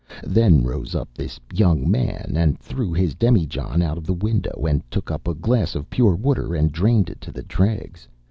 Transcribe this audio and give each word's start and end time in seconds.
Then 0.25 0.63
rose 0.63 0.95
up 0.95 1.13
this 1.13 1.39
young 1.53 1.87
man, 1.87 2.33
and 2.35 2.57
threw 2.59 2.91
his 2.91 3.13
demijohn 3.13 3.83
out 3.83 3.99
of 3.99 4.07
the 4.07 4.15
window, 4.15 4.65
and 4.67 4.81
took 4.89 5.11
up 5.11 5.27
a 5.27 5.35
glass 5.35 5.75
of 5.75 5.91
pure 5.91 6.15
water, 6.15 6.55
and 6.55 6.71
drained 6.71 7.11
it 7.11 7.21
to 7.21 7.31
the 7.31 7.43
dregs. 7.43 8.07